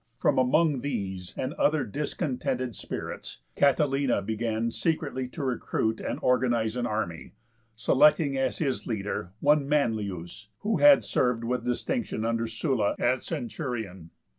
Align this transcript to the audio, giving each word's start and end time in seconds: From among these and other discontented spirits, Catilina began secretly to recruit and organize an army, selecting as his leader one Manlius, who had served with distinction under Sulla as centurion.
From 0.17 0.39
among 0.39 0.81
these 0.81 1.35
and 1.37 1.53
other 1.59 1.83
discontented 1.83 2.75
spirits, 2.75 3.41
Catilina 3.55 4.23
began 4.23 4.71
secretly 4.71 5.27
to 5.27 5.43
recruit 5.43 6.01
and 6.01 6.17
organize 6.23 6.75
an 6.75 6.87
army, 6.87 7.33
selecting 7.75 8.35
as 8.35 8.57
his 8.57 8.87
leader 8.87 9.31
one 9.41 9.69
Manlius, 9.69 10.47
who 10.61 10.77
had 10.77 11.03
served 11.03 11.43
with 11.43 11.65
distinction 11.65 12.25
under 12.25 12.47
Sulla 12.47 12.95
as 12.97 13.23
centurion. 13.27 14.09